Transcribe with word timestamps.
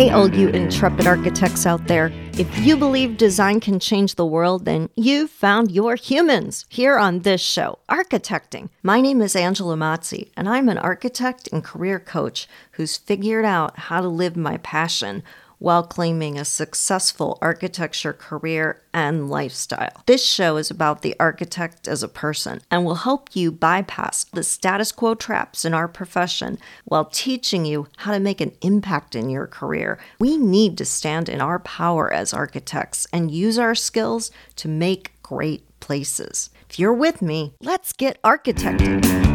Hey, 0.00 0.08
all 0.08 0.34
you 0.34 0.48
intrepid 0.48 1.06
architects 1.06 1.66
out 1.66 1.86
there, 1.86 2.10
if 2.32 2.48
you 2.60 2.74
believe 2.78 3.18
design 3.18 3.60
can 3.60 3.78
change 3.78 4.14
the 4.14 4.24
world, 4.24 4.64
then 4.64 4.88
you've 4.96 5.28
found 5.28 5.70
your 5.70 5.94
humans 5.94 6.64
here 6.70 6.96
on 6.96 7.18
this 7.18 7.42
show, 7.42 7.80
Architecting. 7.86 8.70
My 8.82 9.02
name 9.02 9.20
is 9.20 9.36
Angela 9.36 9.76
Mazzi, 9.76 10.30
and 10.38 10.48
I'm 10.48 10.70
an 10.70 10.78
architect 10.78 11.50
and 11.52 11.62
career 11.62 12.00
coach 12.00 12.48
who's 12.70 12.96
figured 12.96 13.44
out 13.44 13.78
how 13.78 14.00
to 14.00 14.08
live 14.08 14.38
my 14.38 14.56
passion 14.56 15.22
while 15.60 15.84
claiming 15.84 16.36
a 16.36 16.44
successful 16.44 17.38
architecture 17.40 18.12
career 18.12 18.82
and 18.92 19.30
lifestyle. 19.30 20.02
This 20.06 20.26
show 20.26 20.56
is 20.56 20.70
about 20.70 21.02
the 21.02 21.14
architect 21.20 21.86
as 21.86 22.02
a 22.02 22.08
person 22.08 22.60
and 22.70 22.84
will 22.84 22.96
help 22.96 23.36
you 23.36 23.52
bypass 23.52 24.24
the 24.24 24.42
status 24.42 24.90
quo 24.90 25.14
traps 25.14 25.64
in 25.64 25.72
our 25.72 25.86
profession 25.86 26.58
while 26.84 27.04
teaching 27.04 27.64
you 27.64 27.86
how 27.98 28.12
to 28.12 28.18
make 28.18 28.40
an 28.40 28.52
impact 28.62 29.14
in 29.14 29.30
your 29.30 29.46
career. 29.46 30.00
We 30.18 30.36
need 30.36 30.76
to 30.78 30.84
stand 30.84 31.28
in 31.28 31.40
our 31.40 31.60
power 31.60 32.12
as 32.12 32.34
architects 32.34 33.06
and 33.12 33.30
use 33.30 33.58
our 33.58 33.76
skills 33.76 34.32
to 34.56 34.66
make 34.66 35.12
great 35.22 35.62
places. 35.78 36.50
If 36.68 36.78
you're 36.78 36.94
with 36.94 37.20
me, 37.20 37.54
let's 37.60 37.92
get 37.92 38.20
architecting 38.22 39.29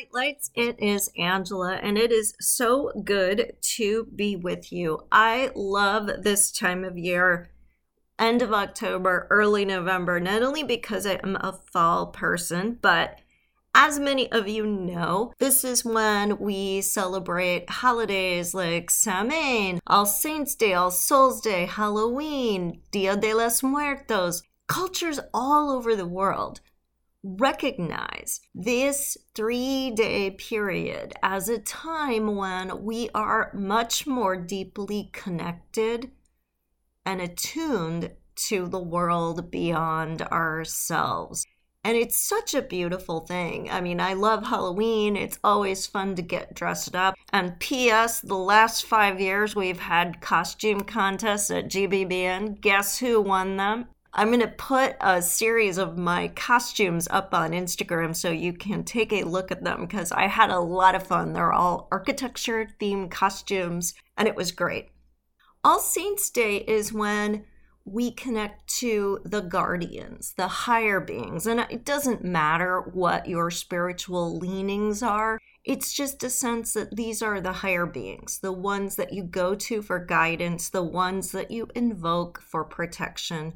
bright 0.00 0.14
lights. 0.14 0.50
It 0.54 0.76
is 0.78 1.10
Angela, 1.18 1.74
and 1.74 1.98
it 1.98 2.10
is 2.10 2.34
so 2.40 2.92
good 3.04 3.52
to 3.76 4.06
be 4.14 4.36
with 4.36 4.72
you. 4.72 5.00
I 5.12 5.50
love 5.54 6.22
this 6.22 6.50
time 6.50 6.84
of 6.84 6.96
year, 6.96 7.50
end 8.18 8.40
of 8.40 8.52
October, 8.52 9.26
early 9.30 9.64
November, 9.64 10.18
not 10.18 10.42
only 10.42 10.62
because 10.62 11.06
I 11.06 11.20
am 11.22 11.36
a 11.36 11.58
fall 11.72 12.06
person, 12.06 12.78
but 12.80 13.18
as 13.74 13.98
many 13.98 14.30
of 14.32 14.48
you 14.48 14.66
know, 14.66 15.32
this 15.38 15.64
is 15.64 15.84
when 15.84 16.38
we 16.38 16.80
celebrate 16.80 17.68
holidays 17.68 18.54
like 18.54 18.90
Samhain, 18.90 19.80
All 19.86 20.06
Saints 20.06 20.54
Day, 20.54 20.72
All 20.72 20.90
Souls 20.90 21.40
Day, 21.40 21.66
Halloween, 21.66 22.80
Dia 22.90 23.16
de 23.16 23.34
los 23.34 23.62
Muertos. 23.62 24.42
Cultures 24.66 25.18
all 25.34 25.70
over 25.70 25.96
the 25.96 26.06
world 26.06 26.60
recognize 27.22 28.40
this 28.54 29.16
three 29.34 29.90
day 29.90 30.30
period 30.30 31.12
as 31.22 31.48
a 31.48 31.58
time 31.58 32.36
when 32.36 32.82
we 32.82 33.10
are 33.14 33.50
much 33.54 34.06
more 34.06 34.36
deeply 34.36 35.10
connected 35.12 36.10
and 37.04 37.20
attuned 37.20 38.10
to 38.36 38.66
the 38.68 38.80
world 38.80 39.50
beyond 39.50 40.22
ourselves. 40.22 41.46
And 41.82 41.96
it's 41.96 42.16
such 42.16 42.54
a 42.54 42.60
beautiful 42.60 43.20
thing. 43.20 43.70
I 43.70 43.80
mean, 43.80 44.00
I 44.00 44.12
love 44.12 44.46
Halloween. 44.46 45.16
It's 45.16 45.38
always 45.42 45.86
fun 45.86 46.14
to 46.16 46.22
get 46.22 46.54
dressed 46.54 46.94
up. 46.94 47.14
And 47.32 47.58
P.S., 47.58 48.20
the 48.20 48.36
last 48.36 48.84
five 48.84 49.18
years 49.18 49.56
we've 49.56 49.80
had 49.80 50.20
costume 50.20 50.80
contests 50.80 51.50
at 51.50 51.70
GBBN. 51.70 52.60
Guess 52.60 52.98
who 52.98 53.20
won 53.20 53.56
them? 53.56 53.86
I'm 54.12 54.28
going 54.28 54.40
to 54.40 54.48
put 54.48 54.96
a 55.00 55.22
series 55.22 55.78
of 55.78 55.96
my 55.96 56.28
costumes 56.28 57.06
up 57.10 57.32
on 57.32 57.52
Instagram 57.52 58.14
so 58.14 58.30
you 58.30 58.52
can 58.52 58.82
take 58.82 59.12
a 59.12 59.22
look 59.22 59.52
at 59.52 59.62
them 59.62 59.82
because 59.82 60.10
I 60.10 60.26
had 60.26 60.50
a 60.50 60.58
lot 60.58 60.96
of 60.96 61.06
fun. 61.06 61.32
They're 61.32 61.52
all 61.52 61.86
architecture 61.92 62.68
themed 62.80 63.12
costumes 63.12 63.94
and 64.16 64.26
it 64.26 64.34
was 64.34 64.50
great. 64.50 64.88
All 65.62 65.78
Saints 65.78 66.28
Day 66.30 66.56
is 66.56 66.92
when 66.92 67.44
we 67.84 68.10
connect 68.10 68.66
to 68.78 69.20
the 69.24 69.40
guardians, 69.42 70.34
the 70.36 70.48
higher 70.48 71.00
beings. 71.00 71.46
And 71.46 71.60
it 71.70 71.84
doesn't 71.84 72.24
matter 72.24 72.80
what 72.80 73.28
your 73.28 73.50
spiritual 73.50 74.36
leanings 74.38 75.02
are, 75.04 75.38
it's 75.64 75.92
just 75.92 76.24
a 76.24 76.30
sense 76.30 76.72
that 76.72 76.96
these 76.96 77.22
are 77.22 77.40
the 77.40 77.52
higher 77.52 77.86
beings, 77.86 78.38
the 78.40 78.52
ones 78.52 78.96
that 78.96 79.12
you 79.12 79.22
go 79.22 79.54
to 79.54 79.82
for 79.82 80.04
guidance, 80.04 80.68
the 80.68 80.82
ones 80.82 81.32
that 81.32 81.50
you 81.50 81.68
invoke 81.74 82.40
for 82.40 82.64
protection 82.64 83.54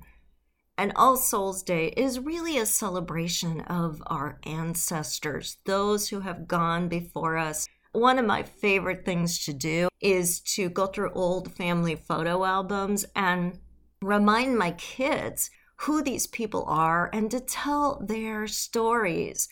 and 0.76 0.92
All 0.96 1.16
Souls 1.16 1.62
Day 1.62 1.88
is 1.96 2.18
really 2.18 2.58
a 2.58 2.66
celebration 2.66 3.60
of 3.62 4.02
our 4.06 4.40
ancestors, 4.44 5.58
those 5.64 6.08
who 6.08 6.20
have 6.20 6.48
gone 6.48 6.88
before 6.88 7.36
us. 7.36 7.68
One 7.92 8.18
of 8.18 8.26
my 8.26 8.42
favorite 8.42 9.04
things 9.04 9.44
to 9.44 9.52
do 9.52 9.88
is 10.00 10.40
to 10.40 10.68
go 10.68 10.86
through 10.86 11.12
old 11.12 11.52
family 11.54 11.94
photo 11.94 12.44
albums 12.44 13.04
and 13.14 13.60
remind 14.02 14.58
my 14.58 14.72
kids 14.72 15.50
who 15.76 16.02
these 16.02 16.26
people 16.26 16.64
are 16.66 17.08
and 17.12 17.30
to 17.30 17.40
tell 17.40 18.02
their 18.04 18.48
stories. 18.48 19.48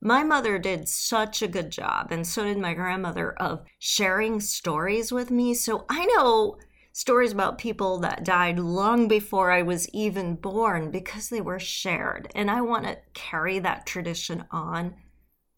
My 0.00 0.24
mother 0.24 0.58
did 0.58 0.88
such 0.88 1.40
a 1.40 1.48
good 1.48 1.70
job, 1.70 2.08
and 2.10 2.26
so 2.26 2.44
did 2.44 2.58
my 2.58 2.74
grandmother, 2.74 3.32
of 3.34 3.64
sharing 3.78 4.40
stories 4.40 5.12
with 5.12 5.30
me. 5.30 5.54
So 5.54 5.86
I 5.88 6.04
know 6.06 6.58
stories 6.94 7.32
about 7.32 7.58
people 7.58 7.98
that 7.98 8.24
died 8.24 8.56
long 8.56 9.08
before 9.08 9.50
I 9.50 9.62
was 9.62 9.88
even 9.90 10.36
born 10.36 10.92
because 10.92 11.28
they 11.28 11.40
were 11.40 11.58
shared. 11.58 12.30
And 12.36 12.48
I 12.48 12.60
want 12.60 12.84
to 12.84 12.98
carry 13.14 13.58
that 13.58 13.84
tradition 13.84 14.44
on. 14.52 14.94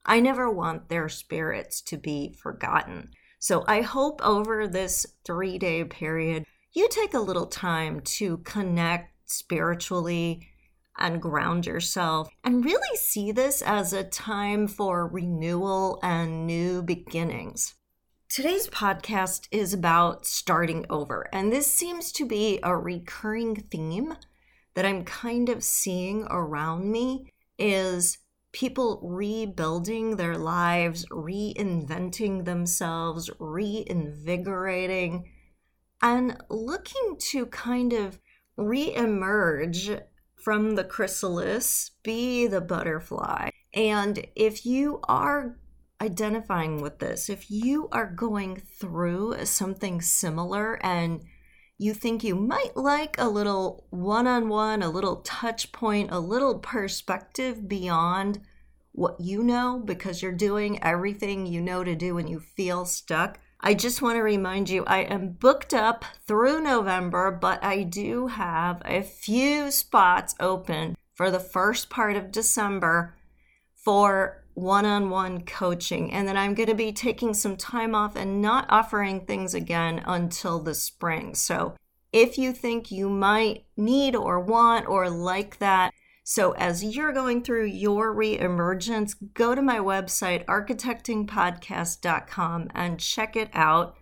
I 0.06 0.18
never 0.18 0.50
want 0.50 0.88
their 0.88 1.10
spirits 1.10 1.82
to 1.82 1.98
be 1.98 2.34
forgotten. 2.42 3.10
So 3.38 3.64
I 3.68 3.82
hope 3.82 4.20
over 4.24 4.66
this 4.66 5.04
three 5.26 5.58
day 5.58 5.84
period, 5.84 6.46
you 6.72 6.88
take 6.90 7.12
a 7.12 7.20
little 7.20 7.46
time 7.46 8.00
to 8.00 8.38
connect 8.38 9.12
spiritually 9.26 10.48
and 10.96 11.20
ground 11.20 11.66
yourself 11.66 12.30
and 12.44 12.64
really 12.64 12.96
see 12.96 13.30
this 13.30 13.60
as 13.60 13.92
a 13.92 14.04
time 14.04 14.66
for 14.68 15.06
renewal 15.06 16.00
and 16.02 16.46
new 16.46 16.82
beginnings. 16.82 17.74
Today's 18.28 18.68
podcast 18.68 19.46
is 19.52 19.72
about 19.72 20.26
starting 20.26 20.84
over, 20.90 21.28
and 21.32 21.52
this 21.52 21.72
seems 21.72 22.10
to 22.12 22.26
be 22.26 22.58
a 22.60 22.76
recurring 22.76 23.54
theme 23.54 24.16
that 24.74 24.84
I'm 24.84 25.04
kind 25.04 25.48
of 25.48 25.62
seeing 25.62 26.26
around 26.28 26.90
me 26.90 27.32
is 27.56 28.18
people 28.50 29.00
rebuilding 29.04 30.16
their 30.16 30.36
lives, 30.36 31.06
reinventing 31.06 32.44
themselves, 32.44 33.30
reinvigorating, 33.38 35.30
and 36.02 36.36
looking 36.50 37.16
to 37.30 37.46
kind 37.46 37.92
of 37.92 38.18
reemerge 38.58 40.02
from 40.34 40.74
the 40.74 40.84
chrysalis, 40.84 41.92
be 42.02 42.48
the 42.48 42.60
butterfly. 42.60 43.50
And 43.72 44.26
if 44.34 44.66
you 44.66 45.00
are 45.08 45.58
identifying 46.00 46.80
with 46.80 46.98
this, 46.98 47.28
if 47.28 47.50
you 47.50 47.88
are 47.92 48.06
going 48.06 48.56
through 48.56 49.44
something 49.44 50.00
similar 50.00 50.74
and 50.84 51.22
you 51.78 51.92
think 51.92 52.24
you 52.24 52.34
might 52.34 52.76
like 52.76 53.16
a 53.18 53.28
little 53.28 53.86
one 53.90 54.26
on 54.26 54.48
one, 54.48 54.82
a 54.82 54.88
little 54.88 55.16
touch 55.16 55.72
point, 55.72 56.10
a 56.10 56.18
little 56.18 56.58
perspective 56.58 57.68
beyond 57.68 58.40
what 58.92 59.20
you 59.20 59.42
know 59.42 59.82
because 59.84 60.22
you're 60.22 60.32
doing 60.32 60.82
everything 60.82 61.46
you 61.46 61.60
know 61.60 61.84
to 61.84 61.94
do 61.94 62.16
and 62.16 62.30
you 62.30 62.40
feel 62.40 62.86
stuck. 62.86 63.38
I 63.60 63.74
just 63.74 64.00
want 64.00 64.16
to 64.16 64.22
remind 64.22 64.70
you 64.70 64.84
I 64.86 65.00
am 65.00 65.32
booked 65.32 65.74
up 65.74 66.04
through 66.26 66.62
November, 66.62 67.30
but 67.30 67.62
I 67.62 67.82
do 67.82 68.28
have 68.28 68.80
a 68.84 69.02
few 69.02 69.70
spots 69.70 70.34
open 70.40 70.96
for 71.14 71.30
the 71.30 71.40
first 71.40 71.90
part 71.90 72.16
of 72.16 72.32
December 72.32 73.14
for 73.74 74.44
one 74.56 74.86
on 74.86 75.10
one 75.10 75.42
coaching. 75.42 76.12
And 76.12 76.26
then 76.26 76.36
I'm 76.36 76.54
going 76.54 76.68
to 76.68 76.74
be 76.74 76.92
taking 76.92 77.34
some 77.34 77.56
time 77.56 77.94
off 77.94 78.16
and 78.16 78.42
not 78.42 78.66
offering 78.70 79.20
things 79.20 79.54
again 79.54 80.02
until 80.06 80.58
the 80.60 80.74
spring. 80.74 81.34
So 81.34 81.74
if 82.12 82.38
you 82.38 82.52
think 82.52 82.90
you 82.90 83.10
might 83.10 83.66
need 83.76 84.16
or 84.16 84.40
want 84.40 84.88
or 84.88 85.10
like 85.10 85.58
that, 85.58 85.92
so 86.24 86.52
as 86.52 86.82
you're 86.82 87.12
going 87.12 87.44
through 87.44 87.66
your 87.66 88.14
reemergence, 88.14 89.14
go 89.34 89.54
to 89.54 89.60
my 89.62 89.78
website, 89.78 90.44
architectingpodcast.com, 90.46 92.70
and 92.74 92.98
check 92.98 93.36
it 93.36 93.50
out. 93.52 93.94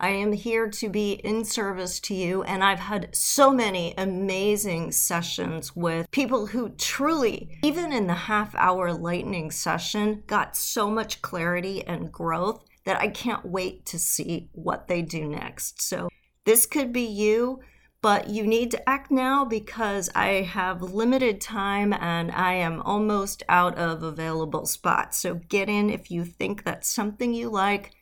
I 0.00 0.08
am 0.08 0.32
here 0.32 0.66
to 0.66 0.88
be 0.88 1.12
in 1.12 1.44
service 1.44 2.00
to 2.00 2.14
you, 2.14 2.42
and 2.44 2.64
I've 2.64 2.78
had 2.78 3.14
so 3.14 3.52
many 3.52 3.92
amazing 3.98 4.92
sessions 4.92 5.76
with 5.76 6.10
people 6.10 6.46
who 6.46 6.70
truly, 6.70 7.58
even 7.62 7.92
in 7.92 8.06
the 8.06 8.14
half 8.14 8.54
hour 8.54 8.94
lightning 8.94 9.50
session, 9.50 10.22
got 10.26 10.56
so 10.56 10.90
much 10.90 11.20
clarity 11.20 11.86
and 11.86 12.10
growth 12.10 12.64
that 12.86 12.98
I 12.98 13.08
can't 13.08 13.44
wait 13.44 13.84
to 13.86 13.98
see 13.98 14.48
what 14.52 14.88
they 14.88 15.02
do 15.02 15.28
next. 15.28 15.82
So, 15.82 16.08
this 16.46 16.64
could 16.64 16.94
be 16.94 17.04
you, 17.04 17.60
but 18.00 18.30
you 18.30 18.46
need 18.46 18.70
to 18.70 18.88
act 18.88 19.10
now 19.10 19.44
because 19.44 20.08
I 20.14 20.40
have 20.40 20.80
limited 20.80 21.42
time 21.42 21.92
and 21.92 22.32
I 22.32 22.54
am 22.54 22.80
almost 22.80 23.42
out 23.50 23.76
of 23.76 24.02
available 24.02 24.64
spots. 24.64 25.18
So, 25.18 25.34
get 25.34 25.68
in 25.68 25.90
if 25.90 26.10
you 26.10 26.24
think 26.24 26.64
that's 26.64 26.88
something 26.88 27.34
you 27.34 27.50
like 27.50 27.92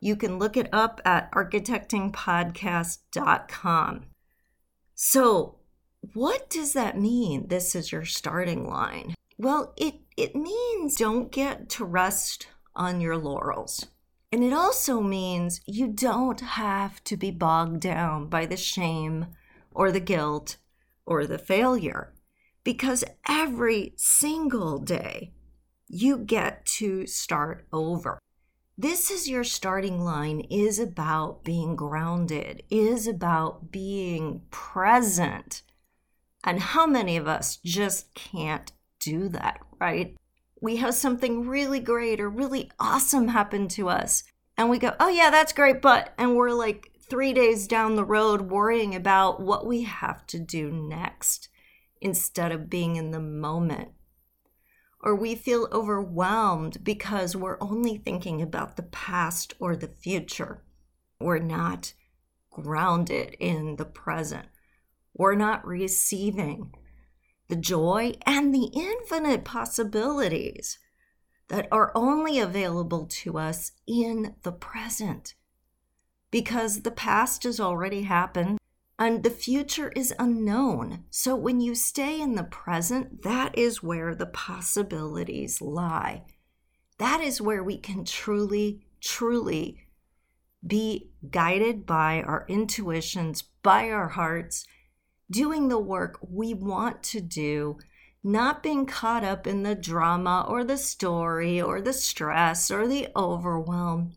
you 0.00 0.16
can 0.16 0.38
look 0.38 0.56
it 0.56 0.68
up 0.72 1.00
at 1.04 1.30
architectingpodcast.com. 1.32 4.04
So, 4.94 5.56
what 6.14 6.48
does 6.50 6.72
that 6.72 6.98
mean? 6.98 7.48
This 7.48 7.74
is 7.74 7.90
your 7.90 8.04
starting 8.04 8.68
line. 8.68 9.14
Well, 9.36 9.74
it, 9.76 9.96
it 10.16 10.34
means 10.34 10.96
don't 10.96 11.32
get 11.32 11.68
to 11.70 11.84
rest 11.84 12.46
on 12.74 13.00
your 13.00 13.16
laurels. 13.16 13.86
And 14.30 14.44
it 14.44 14.52
also 14.52 15.00
means 15.00 15.60
you 15.66 15.88
don't 15.88 16.40
have 16.40 17.02
to 17.04 17.16
be 17.16 17.30
bogged 17.30 17.80
down 17.80 18.28
by 18.28 18.46
the 18.46 18.56
shame 18.56 19.26
or 19.70 19.90
the 19.90 20.00
guilt 20.00 20.56
or 21.06 21.26
the 21.26 21.38
failure 21.38 22.12
because 22.62 23.04
every 23.26 23.94
single 23.96 24.78
day 24.78 25.32
you 25.88 26.18
get 26.18 26.66
to 26.66 27.06
start 27.06 27.66
over. 27.72 28.18
This 28.80 29.10
is 29.10 29.28
your 29.28 29.42
starting 29.42 30.04
line 30.04 30.38
is 30.38 30.78
about 30.78 31.42
being 31.42 31.74
grounded, 31.74 32.62
is 32.70 33.08
about 33.08 33.72
being 33.72 34.42
present. 34.52 35.62
And 36.44 36.60
how 36.60 36.86
many 36.86 37.16
of 37.16 37.26
us 37.26 37.56
just 37.64 38.14
can't 38.14 38.70
do 39.00 39.28
that, 39.30 39.58
right? 39.80 40.14
We 40.60 40.76
have 40.76 40.94
something 40.94 41.48
really 41.48 41.80
great 41.80 42.20
or 42.20 42.30
really 42.30 42.70
awesome 42.78 43.26
happen 43.26 43.66
to 43.70 43.88
us, 43.88 44.22
and 44.56 44.70
we 44.70 44.78
go, 44.78 44.94
oh, 45.00 45.08
yeah, 45.08 45.30
that's 45.30 45.52
great, 45.52 45.82
but, 45.82 46.14
and 46.16 46.36
we're 46.36 46.52
like 46.52 46.92
three 47.10 47.32
days 47.32 47.66
down 47.66 47.96
the 47.96 48.04
road 48.04 48.42
worrying 48.42 48.94
about 48.94 49.40
what 49.40 49.66
we 49.66 49.82
have 49.82 50.24
to 50.28 50.38
do 50.38 50.70
next 50.70 51.48
instead 52.00 52.52
of 52.52 52.70
being 52.70 52.94
in 52.94 53.10
the 53.10 53.18
moment. 53.18 53.88
Or 55.00 55.14
we 55.14 55.34
feel 55.34 55.68
overwhelmed 55.72 56.82
because 56.82 57.36
we're 57.36 57.58
only 57.60 57.96
thinking 57.96 58.42
about 58.42 58.76
the 58.76 58.82
past 58.82 59.54
or 59.60 59.76
the 59.76 59.88
future. 59.88 60.64
We're 61.20 61.38
not 61.38 61.94
grounded 62.50 63.36
in 63.38 63.76
the 63.76 63.84
present. 63.84 64.46
We're 65.14 65.36
not 65.36 65.66
receiving 65.66 66.72
the 67.48 67.56
joy 67.56 68.14
and 68.26 68.54
the 68.54 68.70
infinite 68.74 69.44
possibilities 69.44 70.78
that 71.48 71.66
are 71.72 71.92
only 71.94 72.38
available 72.38 73.06
to 73.06 73.38
us 73.38 73.72
in 73.86 74.34
the 74.42 74.52
present. 74.52 75.34
Because 76.30 76.82
the 76.82 76.90
past 76.90 77.44
has 77.44 77.58
already 77.58 78.02
happened 78.02 78.57
and 78.98 79.22
the 79.22 79.30
future 79.30 79.92
is 79.94 80.12
unknown. 80.18 81.04
So 81.10 81.36
when 81.36 81.60
you 81.60 81.74
stay 81.74 82.20
in 82.20 82.34
the 82.34 82.44
present, 82.44 83.22
that 83.22 83.56
is 83.56 83.82
where 83.82 84.14
the 84.14 84.26
possibilities 84.26 85.60
lie. 85.60 86.24
That 86.98 87.20
is 87.20 87.40
where 87.40 87.62
we 87.62 87.78
can 87.78 88.04
truly, 88.04 88.86
truly 89.00 89.86
be 90.66 91.10
guided 91.30 91.86
by 91.86 92.22
our 92.22 92.44
intuitions, 92.48 93.42
by 93.62 93.90
our 93.90 94.08
hearts, 94.08 94.66
doing 95.30 95.68
the 95.68 95.78
work 95.78 96.18
we 96.20 96.52
want 96.52 97.04
to 97.04 97.20
do, 97.20 97.78
not 98.24 98.64
being 98.64 98.84
caught 98.84 99.22
up 99.22 99.46
in 99.46 99.62
the 99.62 99.76
drama 99.76 100.44
or 100.48 100.64
the 100.64 100.76
story 100.76 101.60
or 101.60 101.80
the 101.80 101.92
stress 101.92 102.68
or 102.68 102.88
the 102.88 103.06
overwhelm, 103.14 104.12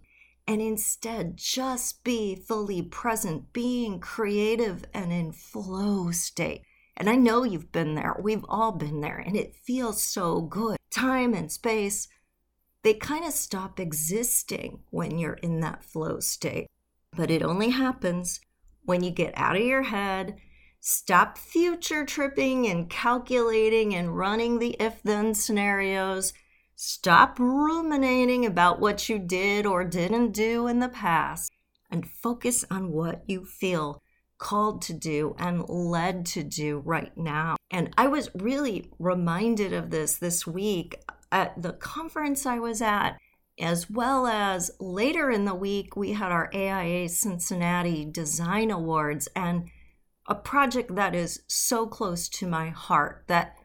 and 0.48 0.62
instead 0.62 1.38
just 1.38 2.04
be 2.04 2.36
fully 2.36 2.82
present, 2.82 3.54
being 3.54 4.00
creative 4.00 4.86
and 4.94 5.12
in 5.12 5.32
flow 5.32 6.12
state. 6.12 6.64
And 6.98 7.10
I 7.10 7.16
know 7.16 7.44
you've 7.44 7.72
been 7.72 7.96
there, 7.96 8.16
we've 8.22 8.46
all 8.48 8.72
been 8.72 9.02
there, 9.02 9.18
and 9.18 9.36
it 9.36 9.56
feels 9.56 10.04
so 10.04 10.42
good. 10.42 10.78
Time 10.90 11.34
and 11.34 11.52
space, 11.52 12.08
they 12.84 12.94
kind 12.94 13.26
of 13.26 13.32
stop 13.32 13.80
existing 13.80 14.82
when 14.90 15.18
you're 15.18 15.34
in 15.34 15.62
that 15.62 15.84
flow 15.84 16.20
state. 16.20 16.68
But 17.16 17.32
it 17.32 17.44
only 17.44 17.70
happens 17.70 18.42
when 18.84 19.04
you 19.04 19.12
get 19.12 19.34
out 19.38 19.56
of 19.56 19.62
your 19.62 19.84
head 19.84 20.38
Stop 20.84 21.38
future 21.38 22.04
tripping 22.04 22.66
and 22.66 22.90
calculating 22.90 23.94
and 23.94 24.18
running 24.18 24.58
the 24.58 24.76
if 24.80 25.00
then 25.04 25.36
scenarios. 25.36 26.34
Stop 26.84 27.38
ruminating 27.38 28.44
about 28.44 28.80
what 28.80 29.08
you 29.08 29.20
did 29.20 29.68
or 29.68 29.84
didn't 29.84 30.32
do 30.32 30.66
in 30.66 30.80
the 30.80 30.90
past 30.90 31.54
and 31.92 32.10
focus 32.10 32.66
on 32.72 32.92
what 32.92 33.22
you 33.28 33.46
feel 33.46 34.02
called 34.40 34.82
to 34.82 34.94
do 34.94 35.36
and 35.38 35.70
led 35.70 36.26
to 36.26 36.42
do 36.42 36.80
right 36.80 37.16
now. 37.16 37.56
And 37.70 37.94
I 38.00 38.08
was 38.08 38.32
really 38.34 38.90
reminded 38.98 39.74
of 39.74 39.92
this 39.92 40.18
this 40.18 40.48
week 40.48 40.96
at 41.32 41.62
the 41.62 41.74
conference 41.74 42.48
I 42.48 42.58
was 42.58 42.82
at, 42.82 43.12
as 43.60 43.88
well 43.88 44.26
as 44.26 44.72
later 44.80 45.30
in 45.30 45.46
the 45.46 45.54
week, 45.54 45.96
we 45.96 46.14
had 46.14 46.32
our 46.32 46.50
AIA 46.52 47.10
Cincinnati 47.10 48.06
Design 48.06 48.72
Awards. 48.72 49.28
And 49.36 49.70
a 50.28 50.34
project 50.34 50.96
that 50.96 51.14
is 51.14 51.44
so 51.48 51.86
close 51.86 52.30
to 52.30 52.48
my 52.48 52.70
heart 52.70 53.26
that 53.28 53.56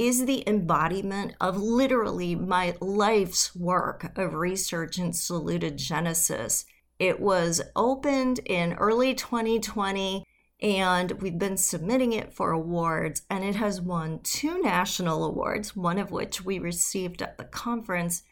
is 0.00 0.24
the 0.24 0.42
embodiment 0.48 1.34
of 1.42 1.58
literally 1.58 2.34
my 2.34 2.74
life's 2.80 3.54
work 3.54 4.10
of 4.16 4.32
research 4.32 4.98
in 4.98 5.10
salutogenesis. 5.10 6.64
It 6.98 7.20
was 7.20 7.60
opened 7.76 8.38
in 8.46 8.72
early 8.72 9.14
2020 9.14 10.24
and 10.62 11.12
we've 11.20 11.38
been 11.38 11.58
submitting 11.58 12.14
it 12.14 12.32
for 12.32 12.50
awards 12.50 13.20
and 13.28 13.44
it 13.44 13.56
has 13.56 13.82
won 13.82 14.20
two 14.22 14.62
national 14.62 15.22
awards, 15.22 15.76
one 15.76 15.98
of 15.98 16.10
which 16.10 16.42
we 16.42 16.58
received 16.58 17.20
at 17.20 17.36
the 17.36 17.44
conference, 17.44 18.22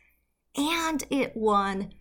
and 0.57 1.05
it 1.11 1.37
won 1.37 1.93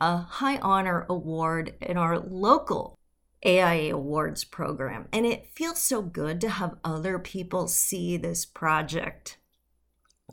a 0.00 0.16
high 0.16 0.58
honor 0.58 1.06
award 1.08 1.74
in 1.80 1.96
our 1.96 2.18
local 2.18 2.95
AIA 3.44 3.94
Awards 3.94 4.44
program. 4.44 5.08
And 5.12 5.26
it 5.26 5.46
feels 5.54 5.78
so 5.78 6.02
good 6.02 6.40
to 6.40 6.48
have 6.48 6.76
other 6.84 7.18
people 7.18 7.68
see 7.68 8.16
this 8.16 8.44
project, 8.44 9.38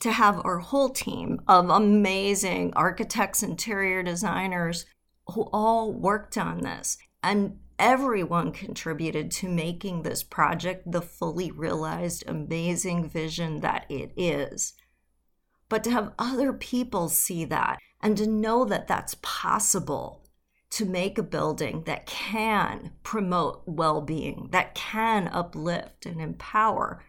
to 0.01 0.11
have 0.11 0.41
our 0.45 0.59
whole 0.59 0.89
team 0.89 1.41
of 1.47 1.69
amazing 1.69 2.73
architects, 2.75 3.43
interior 3.43 4.03
designers 4.03 4.85
who 5.27 5.49
all 5.53 5.91
worked 5.91 6.37
on 6.37 6.61
this. 6.61 6.97
And 7.21 7.59
everyone 7.79 8.51
contributed 8.51 9.31
to 9.31 9.49
making 9.49 10.03
this 10.03 10.23
project 10.23 10.91
the 10.91 11.01
fully 11.01 11.51
realized, 11.51 12.23
amazing 12.27 13.09
vision 13.09 13.61
that 13.61 13.85
it 13.89 14.11
is. 14.15 14.73
But 15.69 15.83
to 15.85 15.91
have 15.91 16.13
other 16.19 16.53
people 16.53 17.09
see 17.09 17.45
that 17.45 17.79
and 18.01 18.17
to 18.17 18.27
know 18.27 18.65
that 18.65 18.87
that's 18.87 19.15
possible 19.21 20.22
to 20.73 20.85
make 20.85 21.19
a 21.19 21.23
building 21.23 21.83
that 21.85 22.07
can 22.07 22.91
promote 23.03 23.61
well 23.67 24.01
being, 24.01 24.49
that 24.51 24.73
can 24.73 25.27
uplift 25.27 26.07
and 26.07 26.19
empower, 26.19 27.03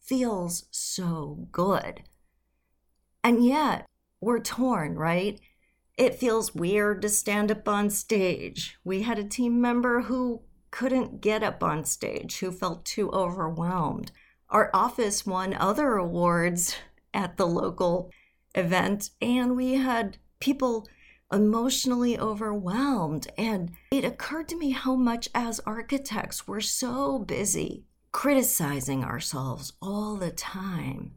feels 0.00 0.66
so 0.70 1.48
good. 1.50 2.04
And 3.24 3.44
yet, 3.44 3.84
we're 4.20 4.38
torn, 4.38 4.96
right? 4.96 5.40
It 5.98 6.14
feels 6.14 6.54
weird 6.54 7.02
to 7.02 7.08
stand 7.08 7.50
up 7.50 7.66
on 7.66 7.90
stage. 7.90 8.78
We 8.84 9.02
had 9.02 9.18
a 9.18 9.24
team 9.24 9.60
member 9.60 10.02
who 10.02 10.42
couldn't 10.70 11.20
get 11.20 11.42
up 11.42 11.64
on 11.64 11.84
stage, 11.84 12.38
who 12.38 12.52
felt 12.52 12.84
too 12.84 13.10
overwhelmed. 13.10 14.12
Our 14.50 14.70
office 14.72 15.26
won 15.26 15.54
other 15.54 15.96
awards 15.96 16.76
at 17.12 17.38
the 17.38 17.46
local 17.46 18.12
event, 18.54 19.10
and 19.20 19.56
we 19.56 19.74
had 19.74 20.18
people 20.38 20.86
emotionally 21.32 22.18
overwhelmed. 22.18 23.28
And 23.38 23.72
it 23.92 24.04
occurred 24.04 24.48
to 24.48 24.58
me 24.58 24.70
how 24.70 24.96
much, 24.96 25.28
as 25.34 25.60
architects, 25.60 26.48
we're 26.48 26.60
so 26.60 27.18
busy 27.18 27.84
criticizing 28.12 29.04
ourselves 29.04 29.72
all 29.80 30.16
the 30.16 30.30
time 30.30 31.12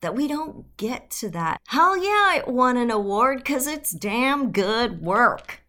that 0.00 0.14
we 0.14 0.28
don't 0.28 0.76
get 0.76 1.10
to 1.10 1.30
that. 1.30 1.60
Hell 1.68 1.96
yeah, 1.96 2.10
I 2.10 2.42
won 2.46 2.76
an 2.76 2.90
award 2.90 3.38
because 3.38 3.66
it's 3.66 3.90
damn 3.90 4.52
good 4.52 5.00
work. 5.00 5.62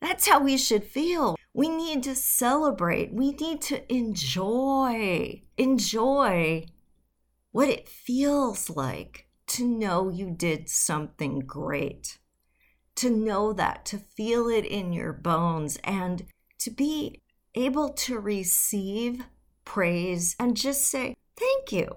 That's 0.00 0.28
how 0.28 0.40
we 0.40 0.56
should 0.56 0.84
feel. 0.84 1.36
We 1.52 1.68
need 1.68 2.02
to 2.04 2.14
celebrate. 2.14 3.12
We 3.12 3.32
need 3.32 3.62
to 3.62 3.92
enjoy. 3.92 5.42
Enjoy 5.56 6.66
what 7.52 7.68
it 7.68 7.88
feels 7.88 8.70
like 8.70 9.26
to 9.46 9.66
know 9.66 10.08
you 10.08 10.30
did 10.30 10.68
something 10.68 11.40
great 11.40 12.18
to 12.96 13.10
know 13.10 13.52
that, 13.52 13.84
to 13.86 13.98
feel 13.98 14.48
it 14.48 14.64
in 14.64 14.92
your 14.92 15.12
bones, 15.12 15.78
and 15.84 16.24
to 16.58 16.70
be 16.70 17.20
able 17.54 17.90
to 17.90 18.18
receive 18.18 19.24
praise 19.64 20.36
and 20.38 20.56
just 20.56 20.88
say, 20.88 21.16
Thank 21.36 21.72
you. 21.72 21.96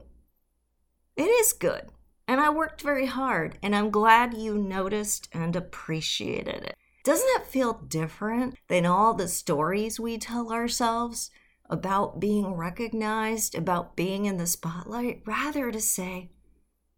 It 1.16 1.24
is 1.24 1.54
good. 1.54 1.89
And 2.27 2.42
I 2.42 2.50
worked 2.50 2.82
very 2.82 3.06
hard, 3.06 3.58
and 3.62 3.75
I'm 3.75 3.92
glad 3.92 4.34
you 4.34 4.58
noticed 4.58 5.30
and 5.32 5.56
appreciated 5.56 6.63
it. 6.63 6.75
Doesn't 7.04 7.42
it 7.42 7.48
feel 7.48 7.74
different 7.74 8.58
than 8.68 8.86
all 8.86 9.13
the 9.13 9.27
stories 9.27 10.00
we 10.00 10.18
tell 10.18 10.51
ourselves 10.51 11.32
about 11.70 12.20
being 12.20 12.54
recognized, 12.54 13.56
about 13.56 13.96
being 13.96 14.25
in 14.25 14.38
the 14.38 14.48
spotlight? 14.48 15.22
Rather 15.25 15.72
to 15.72 15.80
say, 15.80 16.32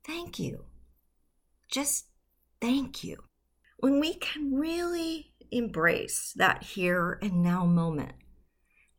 Thank 0.04 0.40
you. 0.40 0.66
Just 1.70 2.08
thank 2.60 3.04
you 3.04 3.29
when 3.80 4.00
we 4.00 4.14
can 4.16 4.54
really 4.54 5.32
embrace 5.52 6.34
that 6.36 6.64
here 6.64 7.18
and 7.22 7.42
now 7.42 7.66
moment, 7.66 8.14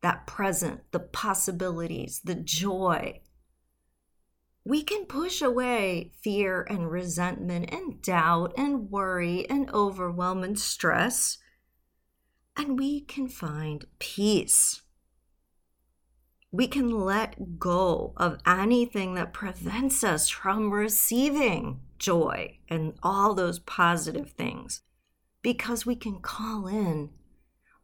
that 0.03 0.27
present, 0.27 0.81
the 0.91 1.01
possibilities, 1.01 2.21
the 2.25 2.35
joy, 2.35 3.21
we 4.65 4.83
can 4.83 5.05
push 5.05 5.43
away 5.43 6.13
fear 6.23 6.67
and 6.69 6.91
resentment 6.91 7.73
and 7.73 8.03
doubt 8.03 8.53
and 8.57 8.91
worry 8.91 9.49
and 9.49 9.71
overwhelm 9.71 10.43
and 10.43 10.59
stress, 10.59 11.39
and 12.57 12.79
we 12.79 13.01
can 13.01 13.29
find 13.29 13.87
peace. 13.99 14.83
We 16.53 16.67
can 16.67 16.91
let 16.91 17.59
go 17.59 18.13
of 18.17 18.39
anything 18.47 19.15
that 19.15 19.33
prevents 19.33 20.03
us 20.03 20.29
from 20.29 20.71
receiving 20.73 21.81
joy 22.01 22.59
and 22.69 22.95
all 23.03 23.35
those 23.35 23.61
positive 23.61 24.33
things 24.33 24.81
because 25.43 25.87
we 25.87 25.95
can 25.95 26.21
call 26.21 26.67
in 26.67 27.11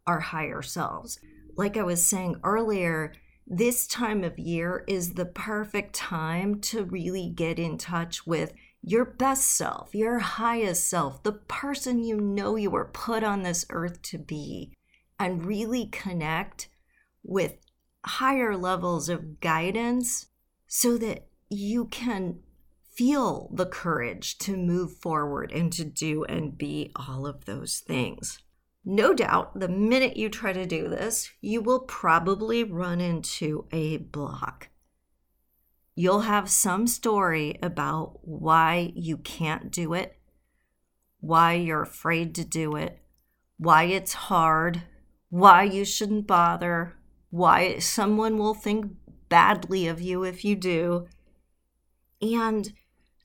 our 0.07 0.21
higher 0.21 0.63
selves. 0.63 1.21
Like 1.57 1.77
I 1.77 1.83
was 1.83 2.05
saying 2.05 2.41
earlier, 2.43 3.15
this 3.47 3.87
time 3.87 4.25
of 4.25 4.39
year 4.39 4.85
is 4.89 5.15
the 5.15 5.25
perfect 5.25 5.95
time 5.95 6.61
to 6.63 6.85
really 6.85 7.29
get 7.29 7.59
in 7.59 7.79
touch 7.79 8.27
with 8.27 8.53
your 8.83 9.05
best 9.05 9.49
self, 9.49 9.95
your 9.95 10.19
highest 10.19 10.89
self, 10.89 11.23
the 11.23 11.33
person 11.33 12.03
you 12.03 12.17
know 12.21 12.57
you 12.57 12.71
were 12.71 12.91
put 12.93 13.23
on 13.23 13.43
this 13.43 13.65
earth 13.71 14.03
to 14.03 14.19
be, 14.19 14.73
and 15.19 15.47
really 15.47 15.87
connect 15.87 16.69
with 17.23 17.57
higher 18.05 18.57
levels 18.57 19.09
of 19.09 19.41
guidance 19.41 20.27
so 20.69 20.97
that 20.99 21.27
you 21.49 21.87
can 21.87 22.39
feel 22.97 23.51
the 23.53 23.67
courage 23.67 24.39
to 24.39 24.57
move 24.57 24.97
forward 24.97 25.53
and 25.53 25.71
to 25.75 25.85
do 25.85 26.25
and 26.25 26.57
be 26.57 26.91
all 26.97 27.27
of 27.27 27.45
those 27.45 27.79
things. 27.87 28.39
No 28.85 29.13
doubt, 29.13 29.59
the 29.59 29.69
minute 29.69 30.17
you 30.17 30.29
try 30.31 30.53
to 30.53 30.65
do 30.65 30.89
this, 30.89 31.31
you 31.41 31.61
will 31.61 31.81
probably 31.81 32.65
run 32.65 33.01
into 33.01 33.67
a 33.71 33.99
block. 33.99 34.71
You'll 35.95 36.21
have 36.21 36.49
some 36.49 36.87
story 36.87 37.59
about 37.63 38.21
why 38.23 38.93
you 38.95 39.17
can't 39.19 39.71
do 39.71 39.93
it, 39.93 40.19
why 41.21 41.55
you're 41.55 41.83
afraid 41.83 42.35
to 42.37 42.45
do 42.45 42.77
it, 42.77 43.01
why 43.59 43.85
it's 43.85 44.13
hard, 44.13 44.83
why 45.31 45.65
you 45.65 45.85
shouldn't 45.85 46.27
bother, 46.27 46.97
why 47.31 47.79
someone 47.79 48.39
will 48.39 48.55
think 48.55 48.93
badly 49.29 49.87
of 49.87 50.01
you 50.01 50.23
if 50.23 50.45
you 50.45 50.55
do. 50.55 51.09
And 52.23 52.73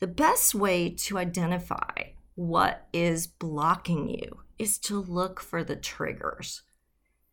the 0.01 0.07
best 0.07 0.55
way 0.55 0.89
to 0.89 1.19
identify 1.19 2.09
what 2.33 2.87
is 2.91 3.27
blocking 3.27 4.09
you 4.09 4.41
is 4.57 4.79
to 4.79 4.99
look 4.99 5.39
for 5.39 5.63
the 5.63 5.75
triggers. 5.75 6.63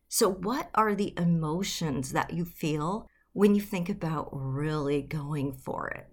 So, 0.07 0.31
what 0.31 0.69
are 0.75 0.93
the 0.93 1.13
emotions 1.17 2.11
that 2.13 2.31
you 2.31 2.45
feel 2.45 3.09
when 3.33 3.55
you 3.55 3.61
think 3.61 3.89
about 3.89 4.29
really 4.31 5.01
going 5.01 5.51
for 5.51 5.87
it? 5.89 6.07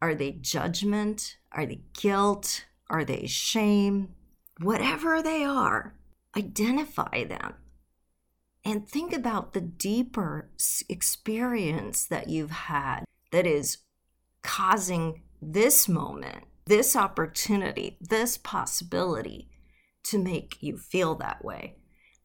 Are 0.00 0.14
they 0.14 0.32
judgment? 0.32 1.36
Are 1.52 1.66
they 1.66 1.82
guilt? 1.92 2.64
Are 2.88 3.04
they 3.04 3.26
shame? 3.26 4.14
Whatever 4.60 5.22
they 5.22 5.44
are, 5.44 5.96
identify 6.34 7.24
them 7.24 7.54
and 8.64 8.88
think 8.88 9.14
about 9.14 9.52
the 9.52 9.60
deeper 9.60 10.50
experience 10.88 12.06
that 12.06 12.28
you've 12.28 12.50
had 12.50 13.04
that 13.32 13.46
is 13.46 13.78
causing 14.42 15.22
this 15.40 15.88
moment 15.88 16.44
this 16.68 16.94
opportunity, 16.94 17.96
this 18.00 18.36
possibility 18.36 19.48
to 20.04 20.18
make 20.18 20.62
you 20.62 20.76
feel 20.76 21.14
that 21.16 21.44
way. 21.44 21.76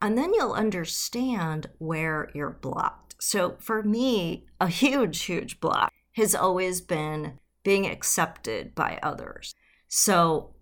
And 0.02 0.18
then 0.18 0.34
you'll 0.34 0.54
understand 0.54 1.70
where 1.78 2.30
you're 2.36 2.60
blocked. 2.62 3.16
So 3.20 3.56
for 3.60 3.82
me, 3.82 4.46
a 4.60 4.68
huge, 4.68 5.24
huge 5.24 5.62
block 5.62 5.94
has 6.14 6.36
always 6.36 6.82
been 6.82 7.40
being 7.64 7.88
accepted 7.88 8.76
by 8.76 9.00
others. 9.02 9.56
So 9.88 10.56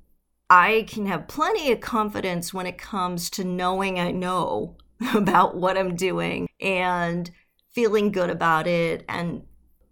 I 0.49 0.85
can 0.87 1.07
have 1.07 1.27
plenty 1.27 1.71
of 1.71 1.79
confidence 1.79 2.53
when 2.53 2.67
it 2.67 2.77
comes 2.77 3.31
to 3.31 3.43
knowing 3.43 3.99
I 3.99 4.11
know 4.11 4.77
about 5.15 5.57
what 5.57 5.77
I'm 5.77 5.95
doing 5.95 6.47
and 6.59 7.31
feeling 7.73 8.11
good 8.11 8.29
about 8.29 8.67
it 8.67 9.03
and 9.09 9.43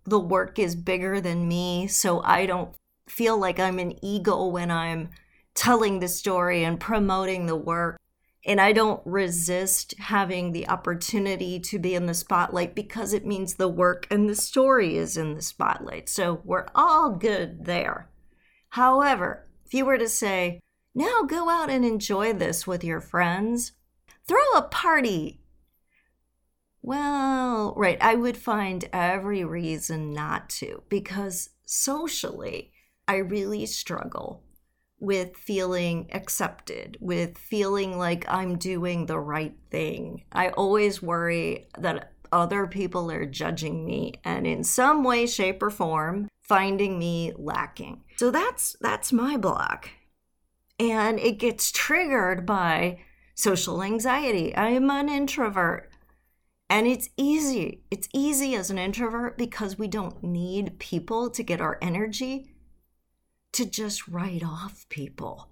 the 0.10 0.20
work 0.20 0.60
is 0.60 0.76
bigger 0.76 1.22
than 1.22 1.48
me 1.48 1.88
so 1.88 2.22
I 2.24 2.46
don't 2.46 2.76
feel 3.08 3.38
like 3.38 3.60
I'm 3.60 3.80
an 3.80 4.04
ego 4.04 4.46
when 4.46 4.72
I'm 4.72 5.10
telling 5.54 6.00
the 6.00 6.08
story 6.08 6.64
and 6.64 6.80
promoting 6.80 7.46
the 7.46 7.56
work. 7.56 8.00
And 8.46 8.62
I 8.62 8.72
don't 8.72 9.02
resist 9.06 9.94
having 10.00 10.54
the 10.54 10.68
opportunity 10.70 11.60
to 11.60 11.78
be 11.78 11.94
in 11.94 12.06
the 12.06 12.14
spotlight 12.14 12.74
because 12.74 13.14
it 13.14 13.26
means 13.26 13.56
the 13.56 13.68
work 13.68 14.08
and 14.10 14.30
the 14.30 14.36
story 14.36 14.96
is 14.96 15.18
in 15.18 15.34
the 15.34 15.42
spotlight. 15.42 16.08
So 16.08 16.42
we're 16.46 16.68
all 16.74 17.12
good 17.12 17.66
there. 17.66 18.10
However, 18.70 19.46
if 19.66 19.74
you 19.74 19.84
were 19.84 19.98
to 19.98 20.08
say, 20.08 20.62
now 20.96 21.24
go 21.24 21.50
out 21.50 21.70
and 21.70 21.84
enjoy 21.84 22.34
this 22.34 22.66
with 22.66 22.84
your 22.84 23.02
friends, 23.02 23.74
throw 24.26 24.52
a 24.56 24.62
party. 24.62 25.42
Well, 26.82 27.74
right, 27.76 27.98
I 28.02 28.16
would 28.16 28.38
find 28.38 28.88
every 28.94 29.44
reason 29.44 30.14
not 30.14 30.50
to 30.52 30.84
because 30.90 31.50
socially, 31.66 32.72
I 33.08 33.18
really 33.18 33.66
struggle 33.66 34.44
with 35.00 35.36
feeling 35.38 36.10
accepted, 36.12 36.98
with 37.00 37.38
feeling 37.38 37.98
like 37.98 38.26
I'm 38.28 38.58
doing 38.58 39.06
the 39.06 39.20
right 39.20 39.56
thing. 39.72 40.24
I 40.32 40.50
always 40.50 41.02
worry 41.02 41.70
that 41.78 42.12
other 42.32 42.68
people 42.68 43.10
are 43.12 43.26
judging 43.26 43.86
me 43.86 44.14
and 44.24 44.46
in 44.46 44.64
some 44.64 45.04
way 45.04 45.26
shape 45.26 45.64
or 45.64 45.70
form 45.70 46.28
finding 46.42 47.00
me 47.00 47.34
lacking. 47.38 48.04
So 48.18 48.32
that's 48.32 48.76
that's 48.82 49.12
my 49.12 49.38
block. 49.38 49.90
And 50.80 51.20
it 51.20 51.40
gets 51.40 51.72
triggered 51.72 52.46
by 52.46 53.00
social 53.36 53.82
anxiety. 53.82 54.56
I 54.56 54.70
am 54.70 54.90
an 54.90 55.10
introvert. 55.10 55.89
And 56.70 56.86
it's 56.86 57.10
easy. 57.18 57.82
It's 57.90 58.08
easy 58.14 58.54
as 58.56 58.70
an 58.70 58.78
introvert 58.78 59.38
because 59.38 59.80
we 59.80 59.88
don't 59.88 60.24
need 60.24 60.78
people 60.78 61.30
to 61.32 61.44
get 61.44 61.62
our 61.62 61.80
energy 61.82 62.54
to 63.54 63.66
just 63.66 64.08
write 64.08 64.44
off 64.44 64.86
people 64.90 65.50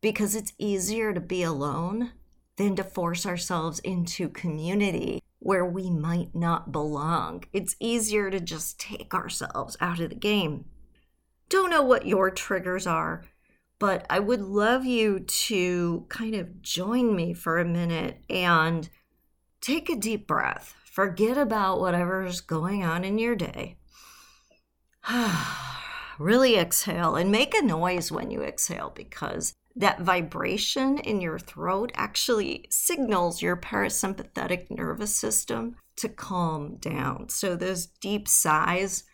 because 0.00 0.34
it's 0.34 0.52
easier 0.58 1.14
to 1.14 1.20
be 1.20 1.42
alone 1.42 2.12
than 2.56 2.74
to 2.76 2.84
force 2.84 3.24
ourselves 3.24 3.78
into 3.80 4.28
community 4.28 5.20
where 5.38 5.64
we 5.64 5.90
might 5.90 6.34
not 6.34 6.72
belong. 6.72 7.44
It's 7.52 7.76
easier 7.78 8.30
to 8.30 8.40
just 8.40 8.80
take 8.80 9.14
ourselves 9.14 9.76
out 9.80 10.00
of 10.00 10.08
the 10.08 10.16
game. 10.16 10.64
Don't 11.48 11.70
know 11.70 11.82
what 11.82 12.06
your 12.06 12.30
triggers 12.30 12.86
are, 12.86 13.24
but 13.78 14.06
I 14.08 14.18
would 14.18 14.40
love 14.40 14.84
you 14.84 15.20
to 15.20 16.06
kind 16.08 16.34
of 16.34 16.62
join 16.62 17.14
me 17.14 17.34
for 17.34 17.58
a 17.58 17.64
minute 17.64 18.24
and 18.28 18.88
take 19.64 19.88
a 19.88 19.96
deep 19.96 20.26
breath. 20.26 20.74
Forget 20.84 21.38
about 21.38 21.80
whatever's 21.80 22.40
going 22.40 22.84
on 22.84 23.02
in 23.04 23.18
your 23.18 23.34
day. 23.34 23.78
really 26.18 26.56
exhale 26.56 27.16
and 27.16 27.30
make 27.30 27.54
a 27.54 27.62
noise 27.62 28.12
when 28.12 28.30
you 28.30 28.42
exhale 28.42 28.92
because 28.94 29.54
that 29.74 30.00
vibration 30.00 30.98
in 30.98 31.20
your 31.20 31.38
throat 31.38 31.90
actually 31.94 32.66
signals 32.70 33.42
your 33.42 33.56
parasympathetic 33.56 34.70
nervous 34.70 35.14
system 35.14 35.76
to 35.96 36.08
calm 36.08 36.76
down. 36.76 37.28
So 37.28 37.56
those 37.56 37.86
deep 37.86 38.28
sighs 38.28 39.04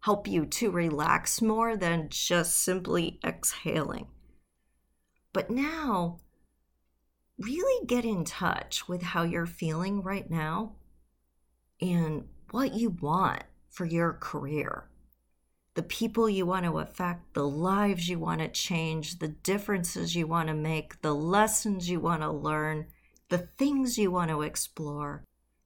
help 0.00 0.26
you 0.26 0.46
to 0.46 0.70
relax 0.70 1.42
more 1.42 1.76
than 1.76 2.08
just 2.08 2.56
simply 2.62 3.18
exhaling. 3.24 4.06
But 5.32 5.50
now, 5.50 6.20
really 7.38 7.86
get 7.86 8.04
in 8.04 8.24
touch 8.24 8.88
with 8.88 9.02
how 9.02 9.22
you're 9.22 9.46
feeling 9.46 10.02
right 10.02 10.30
now 10.30 10.76
and 11.80 12.28
what 12.50 12.74
you 12.74 12.90
want 12.90 13.42
for 13.70 13.84
your 13.84 14.14
career 14.14 14.88
the 15.76 15.82
people 15.82 16.28
you 16.28 16.46
want 16.46 16.64
to 16.64 16.78
affect, 16.78 17.34
the 17.34 17.46
lives 17.46 18.08
you 18.08 18.18
want 18.18 18.40
to 18.40 18.48
change, 18.48 19.18
the 19.18 19.28
differences 19.28 20.16
you 20.16 20.26
want 20.26 20.48
to 20.48 20.54
make, 20.54 21.02
the 21.02 21.14
lessons 21.14 21.88
you 21.88 22.00
want 22.00 22.22
to 22.22 22.30
learn, 22.30 22.86
the 23.28 23.38
things 23.38 23.98
you 23.98 24.10
want 24.10 24.30
to 24.30 24.40
explore, 24.40 25.22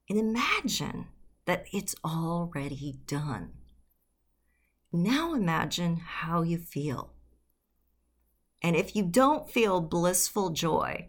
and 0.09 0.19
imagine 0.19 1.07
that 1.45 1.65
it's 1.73 1.95
already 2.05 2.99
done. 3.07 3.53
Now 4.93 5.33
imagine 5.33 5.99
how 5.99 6.43
you 6.43 6.59
feel. 6.59 7.13
And 8.63 8.75
if 8.75 8.97
you 8.97 9.05
don't 9.05 9.49
feel 9.49 9.81
blissful 9.81 10.51
joy, 10.51 11.09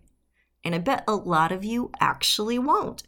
and 0.64 0.76
I 0.76 0.78
bet 0.78 1.04
a 1.08 1.16
lot 1.16 1.52
of 1.52 1.66
you 1.66 1.92
actually 2.00 2.60
won't, 2.60 3.04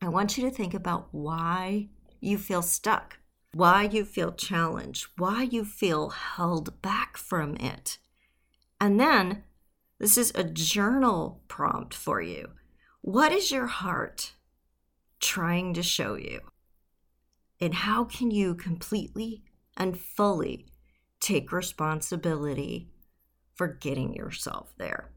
I 0.00 0.08
want 0.08 0.36
you 0.38 0.44
to 0.48 0.54
think 0.54 0.74
about 0.74 1.08
why 1.12 1.88
you 2.20 2.38
feel 2.38 2.62
stuck 2.62 3.20
why 3.52 3.82
you 3.82 4.04
feel 4.04 4.32
challenged, 4.32 5.06
why 5.16 5.42
you 5.42 5.64
feel 5.64 6.10
held 6.10 6.80
back 6.82 7.16
from 7.16 7.56
it. 7.56 7.98
And 8.80 8.98
then 8.98 9.42
this 9.98 10.16
is 10.16 10.32
a 10.34 10.44
journal 10.44 11.42
prompt 11.48 11.92
for 11.92 12.20
you. 12.20 12.50
What 13.00 13.32
is 13.32 13.50
your 13.50 13.66
heart 13.66 14.32
trying 15.18 15.74
to 15.74 15.82
show 15.82 16.14
you? 16.14 16.40
And 17.60 17.74
how 17.74 18.04
can 18.04 18.30
you 18.30 18.54
completely 18.54 19.42
and 19.76 19.98
fully 19.98 20.66
take 21.18 21.52
responsibility 21.52 22.88
for 23.54 23.66
getting 23.66 24.14
yourself 24.14 24.72
there? 24.78 25.10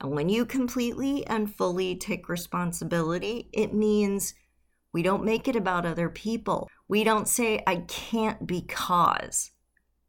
And 0.00 0.10
when 0.10 0.28
you 0.28 0.44
completely 0.44 1.26
and 1.26 1.54
fully 1.54 1.96
take 1.96 2.28
responsibility, 2.28 3.48
it 3.52 3.72
means 3.72 4.34
we 4.92 5.02
don't 5.02 5.24
make 5.24 5.48
it 5.48 5.56
about 5.56 5.86
other 5.86 6.08
people. 6.08 6.68
We 6.88 7.04
don't 7.04 7.28
say, 7.28 7.62
I 7.66 7.84
can't 7.88 8.46
because. 8.46 9.50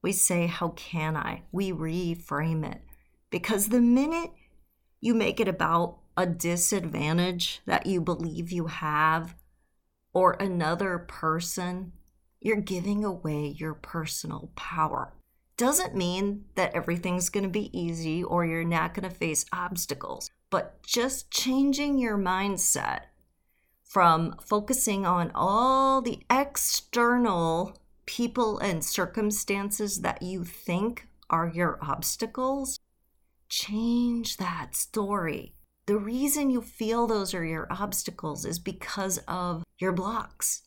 We 0.02 0.12
say, 0.12 0.48
How 0.48 0.70
can 0.70 1.16
I? 1.16 1.44
We 1.52 1.72
reframe 1.72 2.70
it. 2.70 2.82
Because 3.30 3.68
the 3.68 3.82
minute 3.82 4.32
you 5.02 5.14
make 5.14 5.40
it 5.40 5.48
about 5.48 6.00
a 6.16 6.26
disadvantage 6.26 7.62
that 7.66 7.86
you 7.86 8.02
believe 8.02 8.52
you 8.52 8.68
have 8.68 9.36
or 10.14 10.34
another 10.40 10.98
person, 10.98 11.94
you're 12.40 12.62
giving 12.62 13.04
away 13.04 13.56
your 13.58 13.74
personal 13.74 14.52
power. 14.56 15.14
Doesn't 15.58 15.96
mean 15.96 16.46
that 16.54 16.76
everything's 16.76 17.30
going 17.30 17.44
to 17.44 17.50
be 17.50 17.76
easy 17.78 18.24
or 18.24 18.46
you're 18.46 18.64
not 18.64 18.94
going 18.94 19.10
to 19.10 19.16
face 19.16 19.44
obstacles, 19.52 20.30
but 20.52 20.84
just 20.84 21.32
changing 21.32 21.98
your 21.98 22.18
mindset 22.18 23.02
from 23.84 24.36
focusing 24.40 25.04
on 25.04 25.32
all 25.34 26.02
the 26.02 26.20
external 26.30 27.76
people 28.06 28.60
and 28.60 28.84
circumstances 28.84 30.02
that 30.02 30.22
you 30.22 30.44
think 30.44 31.08
are 31.30 31.48
your 31.48 31.80
obstacles, 31.82 32.80
change 33.50 34.38
that 34.38 34.76
story. 34.76 35.56
The 35.88 35.98
reason 35.98 36.52
you 36.52 36.62
feel 36.62 37.08
those 37.08 37.34
are 37.34 37.46
your 37.46 37.68
obstacles 37.72 38.46
is 38.46 38.60
because 38.60 39.18
of 39.28 39.64
your 39.80 39.92
blocks. 39.94 40.64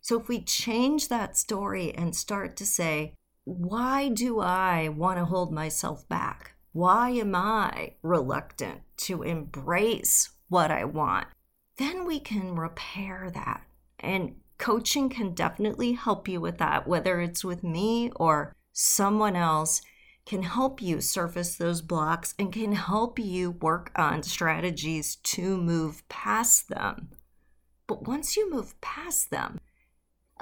So 0.00 0.20
if 0.20 0.28
we 0.28 0.42
change 0.42 1.08
that 1.08 1.36
story 1.36 1.94
and 1.94 2.14
start 2.14 2.56
to 2.56 2.66
say, 2.66 3.14
why 3.44 4.08
do 4.08 4.40
I 4.40 4.88
want 4.88 5.18
to 5.18 5.24
hold 5.24 5.52
myself 5.52 6.08
back? 6.08 6.54
Why 6.72 7.10
am 7.10 7.34
I 7.34 7.94
reluctant 8.02 8.82
to 8.98 9.22
embrace 9.22 10.30
what 10.48 10.70
I 10.70 10.84
want? 10.84 11.26
Then 11.76 12.06
we 12.06 12.20
can 12.20 12.54
repair 12.54 13.30
that. 13.34 13.62
And 13.98 14.36
coaching 14.58 15.08
can 15.08 15.34
definitely 15.34 15.92
help 15.92 16.28
you 16.28 16.40
with 16.40 16.58
that, 16.58 16.86
whether 16.86 17.20
it's 17.20 17.44
with 17.44 17.64
me 17.64 18.10
or 18.16 18.54
someone 18.72 19.36
else 19.36 19.82
can 20.24 20.44
help 20.44 20.80
you 20.80 21.00
surface 21.00 21.56
those 21.56 21.82
blocks 21.82 22.34
and 22.38 22.52
can 22.52 22.72
help 22.72 23.18
you 23.18 23.50
work 23.50 23.90
on 23.96 24.22
strategies 24.22 25.16
to 25.16 25.56
move 25.56 26.08
past 26.08 26.68
them. 26.68 27.10
But 27.88 28.06
once 28.06 28.36
you 28.36 28.48
move 28.50 28.80
past 28.80 29.30
them, 29.30 29.60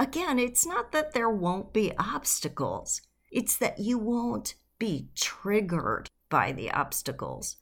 again, 0.01 0.39
it's 0.39 0.67
not 0.67 0.93
that 0.93 1.13
there 1.13 1.29
won't 1.29 1.75
be 1.75 1.93
obstacles, 1.99 3.03
it's 3.31 3.57
that 3.59 3.79
you 3.79 3.99
won't 3.99 4.55
be 4.79 5.11
triggered 5.15 6.09
by 6.31 6.51
the 6.53 6.71
obstacles. 6.73 7.59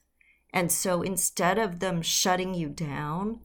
And 0.52 0.70
so 0.70 1.02
instead 1.02 1.58
of 1.58 1.80
them 1.80 2.00
shutting 2.00 2.54
you 2.54 2.68
down, 2.68 3.40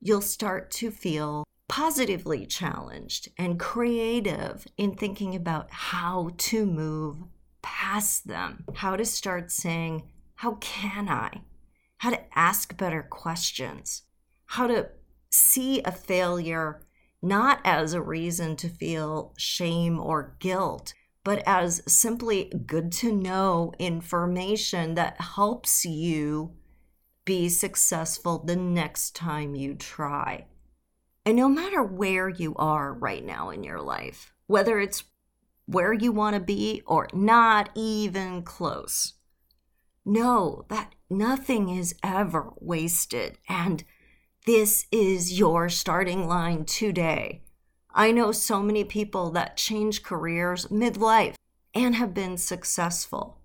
you'll 0.00 0.22
start 0.22 0.70
to 0.72 0.90
feel 0.90 1.44
positively 1.68 2.46
challenged 2.46 3.28
and 3.36 3.60
creative 3.60 4.66
in 4.78 4.94
thinking 4.94 5.34
about 5.34 5.70
how 5.70 6.30
to 6.38 6.64
move 6.64 7.18
past 7.60 8.26
them, 8.26 8.64
how 8.74 8.96
to 8.96 9.04
start 9.04 9.52
saying, 9.52 10.02
How 10.36 10.54
can 10.54 11.08
I? 11.08 11.42
How 11.98 12.10
to 12.10 12.38
ask 12.38 12.76
better 12.76 13.02
questions, 13.02 14.02
how 14.46 14.66
to 14.68 14.88
see 15.30 15.82
a 15.82 15.92
failure 15.92 16.85
not 17.26 17.60
as 17.64 17.92
a 17.92 18.00
reason 18.00 18.56
to 18.56 18.68
feel 18.68 19.34
shame 19.36 19.98
or 19.98 20.36
guilt, 20.38 20.94
but 21.24 21.42
as 21.46 21.82
simply 21.86 22.52
good 22.66 22.92
to 22.92 23.12
know 23.12 23.72
information 23.78 24.94
that 24.94 25.20
helps 25.20 25.84
you 25.84 26.52
be 27.24 27.48
successful 27.48 28.38
the 28.38 28.56
next 28.56 29.16
time 29.16 29.54
you 29.54 29.74
try. 29.74 30.46
And 31.24 31.36
no 31.36 31.48
matter 31.48 31.82
where 31.82 32.28
you 32.28 32.54
are 32.54 32.94
right 32.94 33.24
now 33.24 33.50
in 33.50 33.64
your 33.64 33.80
life, 33.80 34.32
whether 34.46 34.78
it's 34.78 35.02
where 35.66 35.92
you 35.92 36.12
want 36.12 36.34
to 36.34 36.40
be 36.40 36.82
or 36.86 37.08
not 37.12 37.70
even 37.74 38.42
close. 38.42 39.14
Know 40.04 40.64
that 40.68 40.94
nothing 41.10 41.68
is 41.68 41.96
ever 42.02 42.52
wasted, 42.60 43.38
and 43.48 43.82
this 44.46 44.86
is 44.92 45.36
your 45.40 45.68
starting 45.68 46.28
line 46.28 46.64
today. 46.64 47.42
I 47.92 48.12
know 48.12 48.30
so 48.30 48.62
many 48.62 48.84
people 48.84 49.32
that 49.32 49.56
change 49.56 50.04
careers 50.04 50.66
midlife 50.68 51.34
and 51.74 51.96
have 51.96 52.14
been 52.14 52.38
successful. 52.38 53.40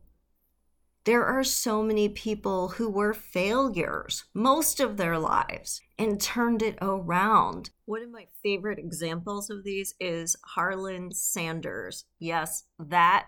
There 1.05 1.25
are 1.25 1.43
so 1.43 1.81
many 1.81 2.07
people 2.07 2.69
who 2.69 2.87
were 2.87 3.15
failures 3.15 4.25
most 4.35 4.79
of 4.79 4.97
their 4.97 5.17
lives 5.17 5.81
and 5.97 6.21
turned 6.21 6.61
it 6.61 6.77
around. 6.83 7.71
One 7.85 8.03
of 8.03 8.11
my 8.11 8.27
favorite 8.43 8.77
examples 8.77 9.49
of 9.49 9.63
these 9.63 9.95
is 9.99 10.35
Harlan 10.45 11.13
Sanders. 11.13 12.05
Yes, 12.19 12.65
that 12.77 13.25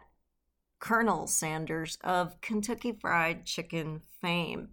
Colonel 0.79 1.25
Sanders 1.25 1.97
of 2.03 2.39
Kentucky 2.39 2.91
Fried 2.91 3.47
Chicken 3.47 4.01
fame. 4.21 4.69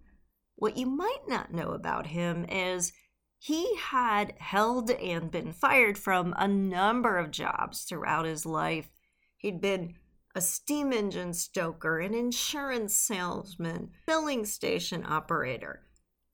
What 0.60 0.76
you 0.76 0.84
might 0.84 1.22
not 1.26 1.54
know 1.54 1.70
about 1.70 2.08
him 2.08 2.44
is 2.44 2.92
he 3.38 3.76
had 3.76 4.34
held 4.36 4.90
and 4.90 5.30
been 5.30 5.54
fired 5.54 5.96
from 5.96 6.34
a 6.36 6.46
number 6.46 7.16
of 7.16 7.30
jobs 7.30 7.84
throughout 7.84 8.26
his 8.26 8.44
life. 8.44 8.90
He'd 9.38 9.62
been 9.62 9.94
a 10.34 10.42
steam 10.42 10.92
engine 10.92 11.32
stoker, 11.32 11.98
an 11.98 12.12
insurance 12.12 12.94
salesman, 12.94 13.92
filling 14.04 14.44
station 14.44 15.02
operator. 15.08 15.86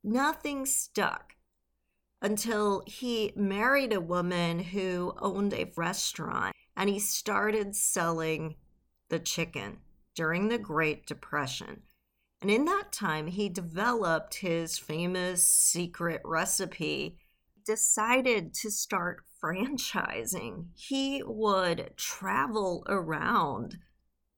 Nothing 0.03 0.67
stuck 0.67 1.35
until 2.21 2.83
he 2.85 3.33
married 3.37 3.93
a 3.93 4.01
woman 4.01 4.59
who 4.59 5.15
owned 5.21 5.55
a 5.55 5.71
restaurant 5.77 6.53
and 6.77 6.91
he 6.91 6.99
started 6.99 7.77
selling 7.77 8.57
the 9.09 9.21
chicken 9.21 9.79
during 10.17 10.49
the 10.49 10.59
Great 10.59 11.07
Depression. 11.07 11.83
And 12.43 12.51
in 12.51 12.65
that 12.67 12.93
time, 12.93 13.29
he 13.29 13.49
developed 13.49 14.37
his 14.37 14.79
famous 14.79 15.49
secret 15.49 16.21
recipe, 16.25 17.19
decided 17.65 18.55
to 18.55 18.71
start 18.71 19.25
franchising. 19.43 20.67
He 20.75 21.23
would 21.25 21.93
travel 21.97 22.85
around 22.89 23.79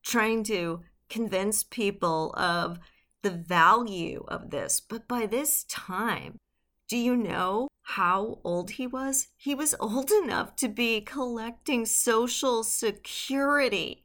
trying 0.05 0.45
to 0.45 0.81
convince 1.09 1.63
people 1.63 2.33
of 2.37 2.79
the 3.23 3.31
value 3.31 4.25
of 4.29 4.51
this. 4.51 4.81
But 4.81 5.09
by 5.09 5.27
this 5.27 5.65
time, 5.65 6.39
do 6.89 6.97
you 6.97 7.17
know 7.17 7.69
how 7.83 8.39
old 8.45 8.73
he 8.73 8.87
was? 8.87 9.29
He 9.37 9.55
was 9.55 9.75
old 9.81 10.11
enough 10.11 10.57
to 10.57 10.69
be 10.69 11.01
collecting 11.01 11.85
Social 11.85 12.65
Security. 12.65 14.05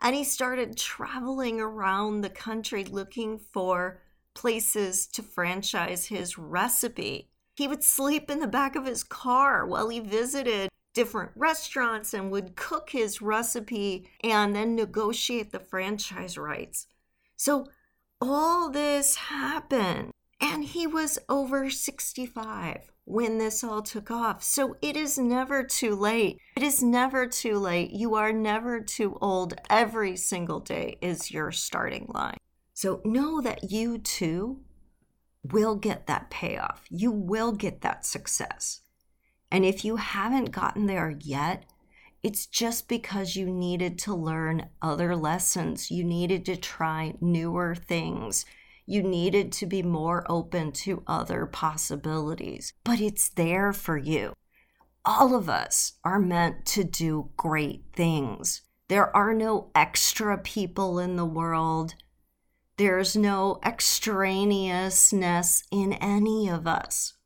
And 0.00 0.14
he 0.14 0.24
started 0.24 0.76
traveling 0.76 1.60
around 1.60 2.20
the 2.20 2.30
country 2.30 2.84
looking 2.84 3.38
for 3.38 4.02
places 4.34 5.06
to 5.08 5.22
franchise 5.22 6.06
his 6.06 6.38
recipe. 6.38 7.30
He 7.56 7.66
would 7.66 7.82
sleep 7.82 8.30
in 8.30 8.38
the 8.40 8.46
back 8.46 8.76
of 8.76 8.84
his 8.84 9.02
car 9.02 9.66
while 9.66 9.88
he 9.88 10.00
visited 10.00 10.68
different 10.92 11.30
restaurants 11.34 12.14
and 12.14 12.30
would 12.30 12.56
cook 12.56 12.90
his 12.90 13.20
recipe 13.20 14.08
and 14.22 14.54
then 14.54 14.74
negotiate 14.74 15.52
the 15.52 15.60
franchise 15.60 16.38
rights. 16.38 16.86
So 17.36 17.68
all 18.20 18.70
this 18.70 19.16
happened. 19.16 20.10
And 20.40 20.64
he 20.64 20.86
was 20.86 21.18
over 21.28 21.70
65 21.70 22.92
when 23.06 23.38
this 23.38 23.64
all 23.64 23.82
took 23.82 24.10
off. 24.10 24.42
So 24.42 24.76
it 24.82 24.96
is 24.96 25.16
never 25.16 25.62
too 25.62 25.94
late. 25.94 26.38
It 26.56 26.62
is 26.62 26.82
never 26.82 27.26
too 27.26 27.56
late. 27.56 27.92
You 27.92 28.16
are 28.16 28.32
never 28.32 28.80
too 28.80 29.16
old. 29.20 29.54
Every 29.70 30.16
single 30.16 30.60
day 30.60 30.98
is 31.00 31.30
your 31.30 31.52
starting 31.52 32.10
line. 32.12 32.36
So 32.74 33.00
know 33.04 33.40
that 33.40 33.70
you 33.70 33.98
too 33.98 34.60
will 35.44 35.76
get 35.76 36.08
that 36.08 36.30
payoff. 36.30 36.82
You 36.90 37.12
will 37.12 37.52
get 37.52 37.80
that 37.82 38.04
success. 38.04 38.80
And 39.52 39.64
if 39.64 39.84
you 39.84 39.96
haven't 39.96 40.50
gotten 40.50 40.86
there 40.86 41.16
yet, 41.20 41.64
it's 42.24 42.46
just 42.46 42.88
because 42.88 43.36
you 43.36 43.46
needed 43.48 44.00
to 44.00 44.14
learn 44.14 44.68
other 44.82 45.14
lessons. 45.14 45.92
You 45.92 46.02
needed 46.02 46.44
to 46.46 46.56
try 46.56 47.14
newer 47.20 47.76
things. 47.76 48.44
You 48.86 49.02
needed 49.02 49.52
to 49.52 49.66
be 49.66 49.82
more 49.82 50.24
open 50.30 50.72
to 50.72 51.02
other 51.06 51.44
possibilities. 51.44 52.72
But 52.84 53.00
it's 53.00 53.28
there 53.28 53.72
for 53.72 53.98
you. 53.98 54.32
All 55.04 55.34
of 55.34 55.48
us 55.48 55.94
are 56.04 56.18
meant 56.18 56.64
to 56.66 56.84
do 56.84 57.30
great 57.36 57.84
things. 57.92 58.62
There 58.88 59.14
are 59.14 59.34
no 59.34 59.70
extra 59.74 60.38
people 60.38 60.98
in 60.98 61.16
the 61.16 61.26
world. 61.26 61.94
There's 62.76 63.16
no 63.16 63.58
extraneousness 63.64 65.64
in 65.70 65.94
any 65.94 66.48
of 66.48 66.66
us 66.66 67.16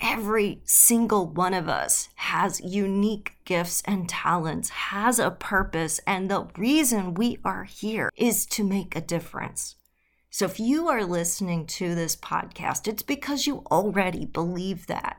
every 0.00 0.60
single 0.64 1.26
one 1.26 1.54
of 1.54 1.68
us 1.68 2.08
has 2.16 2.60
unique 2.60 3.36
gifts 3.44 3.82
and 3.84 4.08
talents, 4.08 4.68
has 4.68 5.18
a 5.18 5.30
purpose, 5.30 6.00
and 6.06 6.30
the 6.30 6.46
reason 6.56 7.14
we 7.14 7.38
are 7.44 7.64
here 7.64 8.10
is 8.16 8.46
to 8.46 8.64
make 8.64 8.94
a 8.94 9.00
difference. 9.00 9.76
So 10.36 10.44
if 10.44 10.60
you 10.60 10.86
are 10.88 11.02
listening 11.02 11.64
to 11.78 11.94
this 11.94 12.14
podcast, 12.14 12.86
it's 12.86 13.02
because 13.02 13.46
you 13.46 13.64
already 13.70 14.26
believe 14.26 14.86
that. 14.86 15.16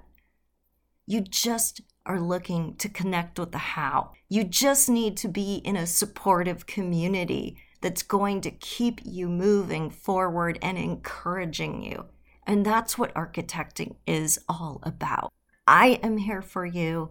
You 1.07 1.21
just 1.21 1.81
are 2.05 2.19
looking 2.19 2.75
to 2.75 2.87
connect 2.87 3.39
with 3.39 3.51
the 3.51 3.57
how. 3.57 4.11
You 4.29 4.43
just 4.43 4.87
need 4.87 5.17
to 5.17 5.27
be 5.27 5.55
in 5.55 5.75
a 5.75 5.87
supportive 5.87 6.67
community 6.67 7.57
that's 7.81 8.03
going 8.03 8.41
to 8.41 8.51
keep 8.51 9.01
you 9.03 9.27
moving 9.27 9.89
forward 9.89 10.59
and 10.61 10.77
encouraging 10.77 11.81
you. 11.81 12.05
And 12.45 12.63
that's 12.63 12.95
what 12.95 13.11
architecting 13.15 13.95
is 14.05 14.39
all 14.47 14.81
about. 14.83 15.33
I 15.65 15.99
am 16.03 16.17
here 16.17 16.43
for 16.43 16.63
you, 16.63 17.09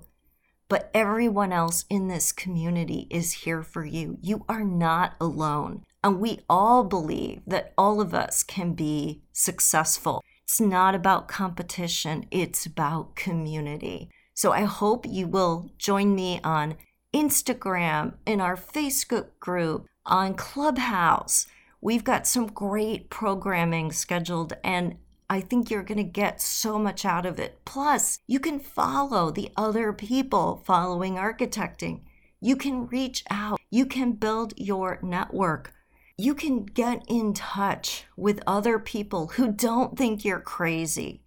but 0.69 0.91
everyone 0.93 1.53
else 1.53 1.85
in 1.89 2.09
this 2.09 2.33
community 2.33 3.07
is 3.11 3.33
here 3.33 3.63
for 3.63 3.85
you. 3.85 4.19
You 4.21 4.45
are 4.49 4.65
not 4.65 5.15
alone. 5.21 5.85
And 6.03 6.21
we 6.21 6.41
all 6.49 6.85
believe 6.85 7.43
that 7.47 7.73
all 7.77 8.01
of 8.01 8.15
us 8.15 8.43
can 8.43 8.75
be 8.75 9.23
successful. 9.33 10.23
It's 10.45 10.61
not 10.61 10.95
about 10.95 11.29
competition, 11.29 12.27
it's 12.31 12.67
about 12.67 13.17
community. 13.17 14.11
So 14.35 14.53
I 14.53 14.63
hope 14.63 15.07
you 15.07 15.27
will 15.27 15.71
join 15.79 16.15
me 16.15 16.41
on 16.45 16.77
Instagram, 17.15 18.15
in 18.27 18.41
our 18.41 18.57
Facebook 18.57 19.29
group, 19.41 19.87
on 20.05 20.35
Clubhouse. 20.35 21.47
We've 21.81 22.05
got 22.05 22.27
some 22.27 22.47
great 22.47 23.11
programming 23.11 23.93
scheduled, 23.93 24.53
and 24.63 24.97
I 25.29 25.41
think 25.41 25.71
you're 25.71 25.83
going 25.83 25.99
to 25.99 26.05
get 26.05 26.41
so 26.41 26.79
much 26.79 27.05
out 27.05 27.27
of 27.27 27.39
it. 27.41 27.61
Plus, 27.65 28.21
you 28.27 28.39
can 28.39 28.61
follow 28.61 29.31
the 29.31 29.51
other 29.57 29.93
people 29.93 30.63
following 30.65 31.15
architecting. 31.17 32.03
You 32.41 32.55
can 32.55 32.87
reach 32.87 33.25
out. 33.31 33.61
You 33.71 33.87
can 33.87 34.13
build 34.13 34.55
your 34.57 35.01
network. 35.03 35.73
You 36.17 36.35
can 36.35 36.65
get 36.65 37.05
in 37.09 37.35
touch 37.35 38.05
with 38.17 38.41
other 38.47 38.79
people 38.79 39.29
who 39.29 39.53
don't 39.53 39.99
think 39.99 40.25
you're 40.25 40.41
crazy 40.41 41.23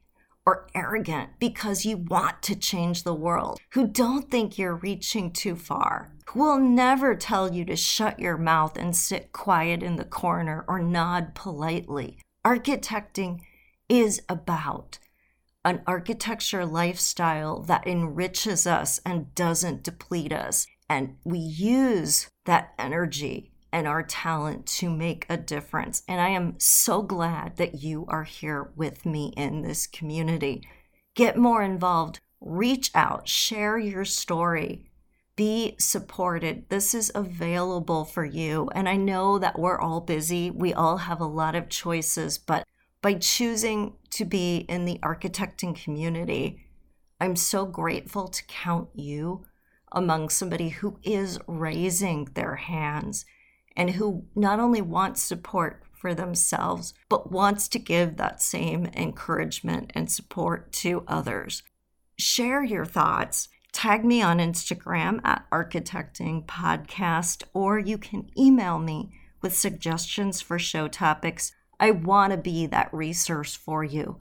or 0.46 0.68
arrogant 0.74 1.32
because 1.40 1.86
you 1.86 1.98
want 1.98 2.42
to 2.42 2.56
change 2.56 3.04
the 3.04 3.14
world, 3.14 3.60
who 3.74 3.86
don't 3.86 4.32
think 4.32 4.58
you're 4.58 4.76
reaching 4.76 5.32
too 5.32 5.56
far, 5.56 6.12
who 6.28 6.40
will 6.40 6.58
never 6.58 7.16
tell 7.16 7.54
you 7.54 7.66
to 7.66 7.76
shut 7.76 8.20
your 8.20 8.38
mouth 8.38 8.78
and 8.78 8.96
sit 8.96 9.32
quiet 9.32 9.84
in 9.84 9.98
the 9.98 10.06
corner 10.06 10.66
or 10.68 10.80
nod 10.80 11.36
politely. 11.36 12.18
Architecting 12.46 13.42
is 13.90 14.22
about 14.30 15.00
an 15.66 15.82
architecture 15.86 16.66
lifestyle 16.66 17.62
that 17.64 17.86
enriches 17.86 18.66
us 18.66 19.02
and 19.06 19.34
doesn't 19.36 19.84
deplete 19.84 20.32
us. 20.32 20.66
And 20.90 21.18
we 21.24 21.40
use 21.40 22.30
that 22.46 22.74
energy 22.80 23.52
and 23.72 23.88
our 23.88 24.02
talent 24.02 24.66
to 24.66 24.90
make 24.90 25.26
a 25.30 25.38
difference. 25.38 26.04
And 26.08 26.20
I 26.22 26.30
am 26.30 26.56
so 26.58 27.02
glad 27.02 27.58
that 27.58 27.84
you 27.84 28.06
are 28.08 28.24
here 28.24 28.72
with 28.76 29.06
me 29.06 29.34
in 29.36 29.62
this 29.62 29.86
community. 29.86 30.68
Get 31.16 31.38
more 31.38 31.62
involved, 31.62 32.20
reach 32.40 32.92
out, 32.96 33.28
share 33.28 33.78
your 33.78 34.06
story, 34.06 34.86
be 35.36 35.76
supported. 35.78 36.68
This 36.70 36.94
is 36.94 37.12
available 37.14 38.06
for 38.06 38.26
you. 38.26 38.70
And 38.74 38.90
I 38.90 38.96
know 38.96 39.38
that 39.40 39.60
we're 39.60 39.80
all 39.80 40.02
busy, 40.02 40.50
we 40.50 40.74
all 40.74 40.98
have 40.98 41.22
a 41.22 41.26
lot 41.26 41.56
of 41.56 41.70
choices, 41.70 42.38
but 42.38 42.64
by 43.02 43.14
choosing 43.16 43.94
to 44.12 44.26
be 44.26 44.58
in 44.70 44.86
the 44.86 45.00
architecting 45.02 45.82
community, 45.82 46.66
I'm 47.20 47.36
so 47.36 47.66
grateful 47.66 48.28
to 48.28 48.46
count 48.46 48.90
you 48.94 49.46
among 49.92 50.30
somebody 50.30 50.70
who 50.70 51.00
is 51.04 51.40
raising 51.48 52.26
their 52.34 52.56
hands 52.56 53.26
and 53.76 53.92
who 53.92 54.26
not 54.36 54.60
only 54.60 54.82
wants 54.82 55.22
support 55.22 55.84
for 55.94 56.14
themselves, 56.14 56.94
but 57.10 57.32
wants 57.32 57.68
to 57.70 57.80
give 57.80 58.18
that 58.18 58.42
same 58.42 58.86
encouragement 58.96 59.92
and 59.96 60.10
support 60.10 60.72
to 60.72 61.04
others. 61.08 61.64
Share 62.18 62.64
your 62.64 62.86
thoughts. 62.86 63.50
Tag 63.72 64.04
me 64.04 64.22
on 64.22 64.40
Instagram 64.40 65.20
at 65.24 65.46
Architecting 65.52 66.46
Podcast, 66.46 67.44
or 67.54 67.78
you 67.78 67.98
can 67.98 68.30
email 68.38 68.80
me 68.80 69.12
with 69.42 69.56
suggestions 69.56 70.42
for 70.42 70.58
show 70.58 70.88
topics. 70.88 71.52
I 71.80 71.92
want 71.92 72.32
to 72.32 72.38
be 72.38 72.66
that 72.68 72.94
resource 72.94 73.56
for 73.56 73.84
you. 73.84 74.18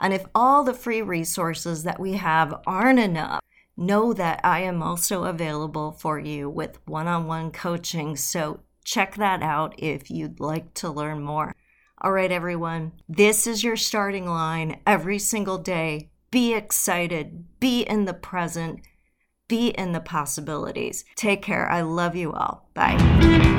And 0.00 0.12
if 0.12 0.24
all 0.34 0.64
the 0.64 0.74
free 0.74 1.02
resources 1.02 1.82
that 1.84 2.00
we 2.00 2.12
have 2.14 2.54
aren't 2.66 2.98
enough, 2.98 3.40
know 3.76 4.12
that 4.12 4.40
I 4.42 4.60
am 4.60 4.82
also 4.82 5.24
available 5.24 5.92
for 5.92 6.18
you 6.18 6.50
with 6.50 6.78
one 6.86 7.06
on 7.06 7.26
one 7.26 7.52
coaching. 7.52 8.16
So 8.16 8.60
check 8.84 9.16
that 9.16 9.42
out 9.42 9.74
if 9.78 10.10
you'd 10.10 10.40
like 10.40 10.74
to 10.74 10.90
learn 10.90 11.22
more. 11.22 11.54
All 12.00 12.12
right, 12.12 12.30
everyone, 12.30 12.92
this 13.08 13.46
is 13.46 13.64
your 13.64 13.76
starting 13.76 14.26
line 14.26 14.80
every 14.86 15.18
single 15.18 15.58
day. 15.58 16.10
Be 16.30 16.54
excited, 16.54 17.46
be 17.58 17.82
in 17.82 18.04
the 18.04 18.14
present, 18.14 18.80
be 19.48 19.68
in 19.68 19.92
the 19.92 20.00
possibilities. 20.00 21.04
Take 21.16 21.42
care. 21.42 21.68
I 21.68 21.80
love 21.80 22.14
you 22.14 22.32
all. 22.32 22.68
Bye. 22.74 23.57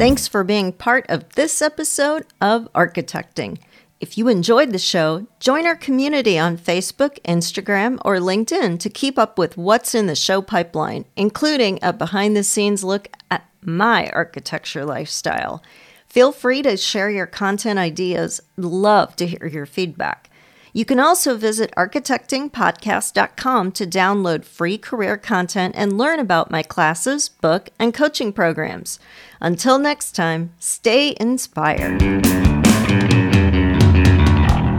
Thanks 0.00 0.26
for 0.26 0.42
being 0.44 0.72
part 0.72 1.04
of 1.10 1.28
this 1.34 1.60
episode 1.60 2.24
of 2.40 2.72
Architecting. 2.72 3.58
If 4.00 4.16
you 4.16 4.28
enjoyed 4.28 4.72
the 4.72 4.78
show, 4.78 5.26
join 5.40 5.66
our 5.66 5.76
community 5.76 6.38
on 6.38 6.56
Facebook, 6.56 7.20
Instagram, 7.20 8.00
or 8.02 8.16
LinkedIn 8.16 8.80
to 8.80 8.88
keep 8.88 9.18
up 9.18 9.36
with 9.36 9.58
what's 9.58 9.94
in 9.94 10.06
the 10.06 10.16
show 10.16 10.40
pipeline, 10.40 11.04
including 11.16 11.78
a 11.82 11.92
behind 11.92 12.34
the 12.34 12.42
scenes 12.42 12.82
look 12.82 13.08
at 13.30 13.46
my 13.60 14.08
architecture 14.14 14.86
lifestyle. 14.86 15.62
Feel 16.06 16.32
free 16.32 16.62
to 16.62 16.78
share 16.78 17.10
your 17.10 17.26
content 17.26 17.78
ideas. 17.78 18.40
Love 18.56 19.14
to 19.16 19.26
hear 19.26 19.48
your 19.48 19.66
feedback. 19.66 20.29
You 20.72 20.84
can 20.84 21.00
also 21.00 21.36
visit 21.36 21.72
architectingpodcast.com 21.76 23.72
to 23.72 23.86
download 23.86 24.44
free 24.44 24.78
career 24.78 25.16
content 25.16 25.74
and 25.76 25.98
learn 25.98 26.20
about 26.20 26.50
my 26.50 26.62
classes, 26.62 27.28
book, 27.28 27.70
and 27.78 27.92
coaching 27.92 28.32
programs. 28.32 28.98
Until 29.40 29.78
next 29.78 30.12
time, 30.12 30.52
stay 30.58 31.16
inspired. 31.18 32.39